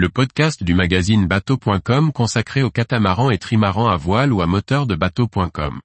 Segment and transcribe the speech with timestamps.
[0.00, 4.86] le podcast du magazine bateau.com consacré aux catamarans et trimarans à voile ou à moteur
[4.86, 5.78] de bateau.com.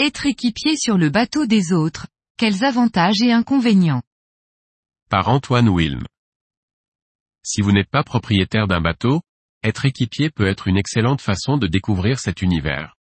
[0.00, 2.08] Être équipier sur le bateau des autres,
[2.38, 4.02] quels avantages et inconvénients?
[5.08, 6.02] Par Antoine Wilm.
[7.44, 9.20] Si vous n'êtes pas propriétaire d'un bateau,
[9.62, 12.96] être équipier peut être une excellente façon de découvrir cet univers.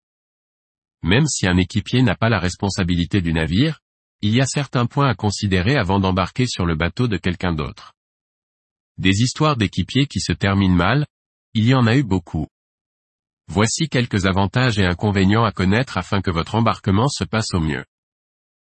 [1.01, 3.79] Même si un équipier n'a pas la responsabilité du navire,
[4.21, 7.93] il y a certains points à considérer avant d'embarquer sur le bateau de quelqu'un d'autre.
[8.97, 11.05] Des histoires d'équipiers qui se terminent mal,
[11.53, 12.47] il y en a eu beaucoup.
[13.47, 17.85] Voici quelques avantages et inconvénients à connaître afin que votre embarquement se passe au mieux.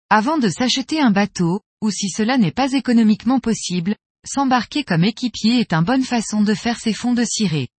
[0.10, 5.60] Avant de s'acheter un bateau, ou si cela n'est pas économiquement possible, s'embarquer comme équipier
[5.60, 7.70] est une bonne façon de faire ses fonds de cirée.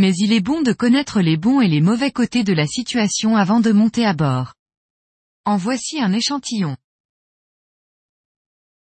[0.00, 3.34] Mais il est bon de connaître les bons et les mauvais côtés de la situation
[3.34, 4.54] avant de monter à bord.
[5.44, 6.76] En voici un échantillon.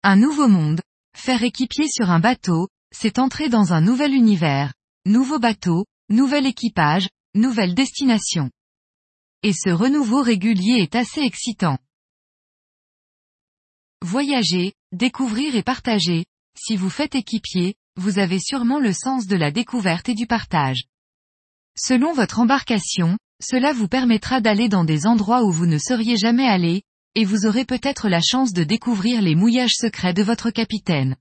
[0.05, 0.80] Un nouveau monde.
[1.17, 4.75] Faire équipier sur un bateau, c'est entrer dans un nouvel univers.
[5.05, 8.53] Nouveau bateau, nouvel équipage, nouvelle destination.
[9.42, 11.78] Et ce renouveau régulier est assez excitant.
[14.03, 16.27] Voyager, découvrir et partager.
[16.56, 20.84] Si vous faites équipier, vous avez sûrement le sens de la découverte et du partage.
[21.77, 26.47] Selon votre embarcation, cela vous permettra d'aller dans des endroits où vous ne seriez jamais
[26.47, 26.83] allé,
[27.14, 31.17] et vous aurez peut-être la chance de découvrir les mouillages secrets de votre capitaine.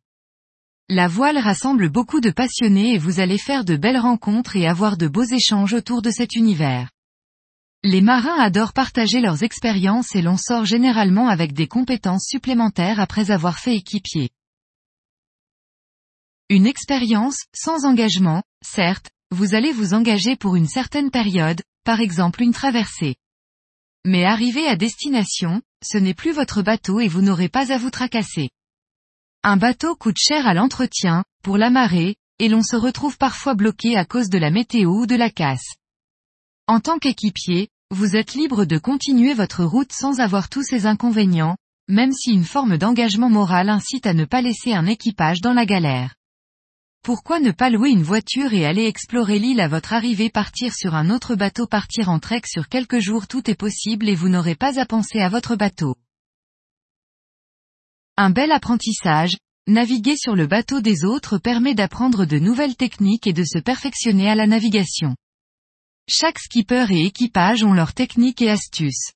[0.89, 4.97] La voile rassemble beaucoup de passionnés et vous allez faire de belles rencontres et avoir
[4.97, 6.89] de beaux échanges autour de cet univers.
[7.83, 13.31] Les marins adorent partager leurs expériences et l'on sort généralement avec des compétences supplémentaires après
[13.31, 14.29] avoir fait équipier.
[16.49, 22.43] Une expérience, sans engagement, certes, vous allez vous engager pour une certaine période, par exemple
[22.43, 23.15] une traversée.
[24.05, 27.89] Mais arrivé à destination, ce n'est plus votre bateau et vous n'aurez pas à vous
[27.89, 28.49] tracasser.
[29.43, 34.05] Un bateau coûte cher à l'entretien, pour l'amarrer, et l'on se retrouve parfois bloqué à
[34.05, 35.75] cause de la météo ou de la casse.
[36.67, 41.57] En tant qu'équipier, vous êtes libre de continuer votre route sans avoir tous ces inconvénients,
[41.87, 45.65] même si une forme d'engagement moral incite à ne pas laisser un équipage dans la
[45.65, 46.15] galère.
[47.03, 50.93] Pourquoi ne pas louer une voiture et aller explorer l'île à votre arrivée partir sur
[50.93, 54.53] un autre bateau partir en trek sur quelques jours tout est possible et vous n'aurez
[54.53, 55.95] pas à penser à votre bateau.
[58.17, 59.35] Un bel apprentissage,
[59.65, 64.29] naviguer sur le bateau des autres permet d'apprendre de nouvelles techniques et de se perfectionner
[64.29, 65.15] à la navigation.
[66.07, 69.13] Chaque skipper et équipage ont leurs techniques et astuces.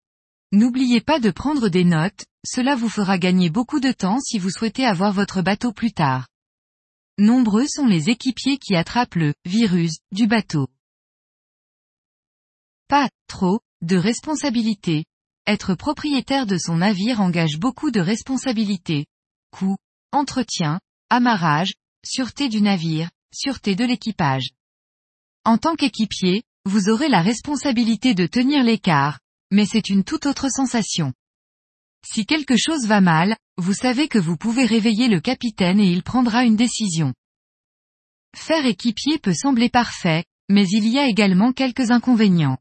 [0.51, 4.49] N'oubliez pas de prendre des notes, cela vous fera gagner beaucoup de temps si vous
[4.49, 6.25] souhaitez avoir votre bateau plus tard.
[7.17, 10.67] Nombreux sont les équipiers qui attrapent le virus du bateau.
[12.89, 15.05] Pas trop de responsabilité.
[15.47, 19.05] Être propriétaire de son navire engage beaucoup de responsabilités.
[19.51, 19.77] Coûts,
[20.11, 24.49] entretien, amarrage, sûreté du navire, sûreté de l'équipage.
[25.45, 29.19] En tant qu'équipier, vous aurez la responsabilité de tenir l'écart,
[29.51, 31.13] mais c'est une toute autre sensation.
[32.05, 36.03] Si quelque chose va mal, vous savez que vous pouvez réveiller le capitaine et il
[36.03, 37.13] prendra une décision.
[38.35, 42.59] Faire équipier peut sembler parfait, mais il y a également quelques inconvénients.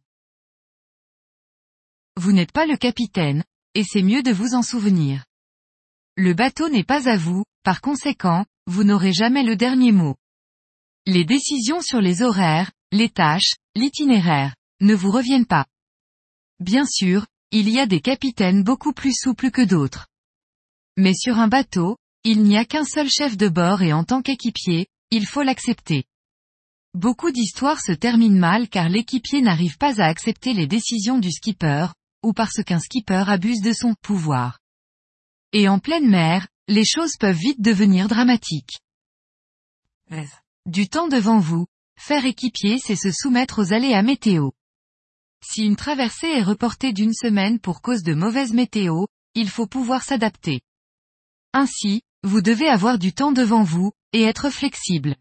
[2.16, 3.44] Vous n'êtes pas le capitaine,
[3.74, 5.24] et c'est mieux de vous en souvenir.
[6.16, 10.14] Le bateau n'est pas à vous, par conséquent, vous n'aurez jamais le dernier mot.
[11.06, 15.66] Les décisions sur les horaires, les tâches, l'itinéraire, ne vous reviennent pas.
[16.60, 20.08] Bien sûr, il y a des capitaines beaucoup plus souples que d'autres.
[20.96, 24.22] Mais sur un bateau, il n'y a qu'un seul chef de bord et en tant
[24.22, 26.02] qu'équipier, il faut l'accepter.
[26.94, 31.86] Beaucoup d'histoires se terminent mal car l'équipier n'arrive pas à accepter les décisions du skipper,
[32.24, 34.58] ou parce qu'un skipper abuse de son pouvoir.
[35.52, 38.80] Et en pleine mer, les choses peuvent vite devenir dramatiques.
[40.66, 41.66] Du temps devant vous,
[42.00, 44.50] faire équipier c'est se soumettre aux aléas météo.
[45.46, 49.04] Si une traversée est reportée d'une semaine pour cause de mauvaise météo,
[49.34, 50.62] il faut pouvoir s'adapter.
[51.52, 55.16] Ainsi, vous devez avoir du temps devant vous, et être flexible.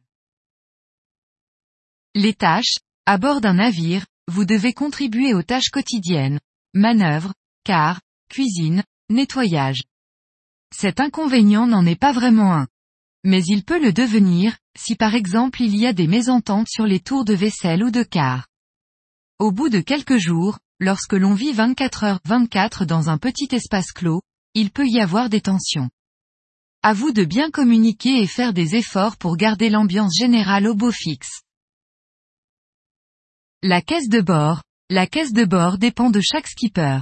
[2.15, 6.39] Les tâches, à bord d'un navire, vous devez contribuer aux tâches quotidiennes,
[6.73, 7.33] manœuvres,
[7.65, 7.99] car,
[8.29, 9.83] cuisine, nettoyage.
[10.73, 12.67] Cet inconvénient n'en est pas vraiment un.
[13.25, 16.99] Mais il peut le devenir, si par exemple il y a des mésententes sur les
[16.99, 18.47] tours de vaisselle ou de car.
[19.43, 23.91] Au bout de quelques jours, lorsque l'on vit 24 heures 24 dans un petit espace
[23.91, 24.21] clos,
[24.53, 25.89] il peut y avoir des tensions.
[26.81, 30.91] À vous de bien communiquer et faire des efforts pour garder l'ambiance générale au beau
[30.93, 31.41] fixe.
[33.61, 34.63] La caisse de bord.
[34.89, 37.01] La caisse de bord dépend de chaque skipper.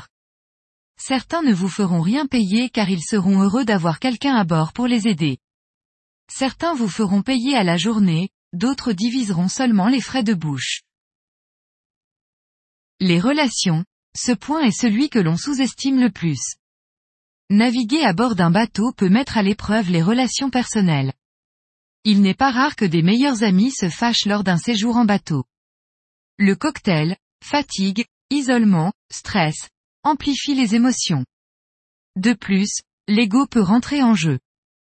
[0.98, 4.88] Certains ne vous feront rien payer car ils seront heureux d'avoir quelqu'un à bord pour
[4.88, 5.38] les aider.
[6.28, 10.82] Certains vous feront payer à la journée, d'autres diviseront seulement les frais de bouche.
[13.04, 13.84] Les relations.
[14.16, 16.54] Ce point est celui que l'on sous-estime le plus.
[17.50, 21.12] Naviguer à bord d'un bateau peut mettre à l'épreuve les relations personnelles.
[22.04, 25.46] Il n'est pas rare que des meilleurs amis se fâchent lors d'un séjour en bateau.
[26.38, 29.70] Le cocktail, fatigue, isolement, stress,
[30.04, 31.26] amplifie les émotions.
[32.18, 34.38] De plus, l'ego peut rentrer en jeu.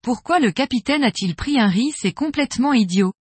[0.02, 1.94] Pourquoi le capitaine a-t-il pris un riz?
[1.96, 3.14] C'est complètement idiot.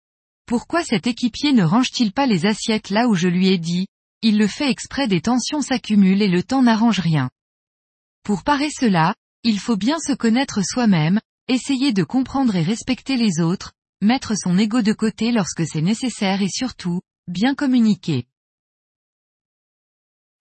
[0.46, 3.88] Pourquoi cet équipier ne range-t-il pas les assiettes là où je lui ai dit?
[4.30, 7.30] Il le fait exprès des tensions s'accumulent et le temps n'arrange rien.
[8.24, 13.40] Pour parer cela, il faut bien se connaître soi-même, essayer de comprendre et respecter les
[13.40, 13.72] autres,
[14.02, 18.26] mettre son ego de côté lorsque c'est nécessaire et surtout, bien communiquer.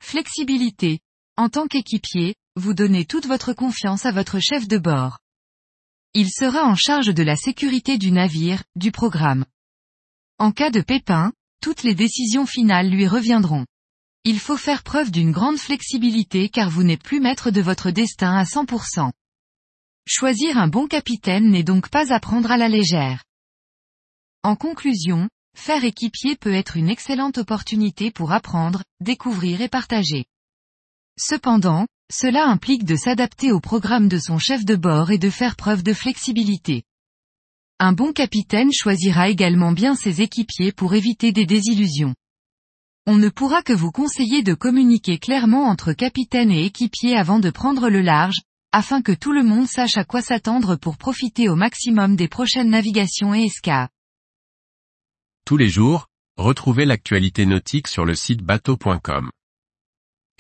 [0.03, 0.99] Flexibilité.
[1.37, 5.21] En tant qu'équipier, vous donnez toute votre confiance à votre chef de bord.
[6.13, 9.45] Il sera en charge de la sécurité du navire, du programme.
[10.39, 13.65] En cas de pépin, toutes les décisions finales lui reviendront.
[14.29, 18.35] Il faut faire preuve d'une grande flexibilité car vous n'êtes plus maître de votre destin
[18.35, 19.13] à 100%.
[20.05, 23.23] Choisir un bon capitaine n'est donc pas à prendre à la légère.
[24.43, 30.25] En conclusion, faire équipier peut être une excellente opportunité pour apprendre, découvrir et partager.
[31.17, 35.55] Cependant, cela implique de s'adapter au programme de son chef de bord et de faire
[35.55, 36.83] preuve de flexibilité.
[37.79, 42.17] Un bon capitaine choisira également bien ses équipiers pour éviter des désillusions.
[43.09, 47.51] On ne pourra que vous conseiller de communiquer clairement entre capitaine et équipier avant de
[47.51, 48.41] prendre le large,
[48.73, 52.69] afin que tout le monde sache à quoi s'attendre pour profiter au maximum des prochaines
[52.69, 53.93] navigations et escapes.
[55.45, 59.31] Tous les jours, retrouvez l'actualité nautique sur le site bateau.com.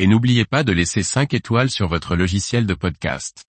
[0.00, 3.45] Et n'oubliez pas de laisser 5 étoiles sur votre logiciel de podcast.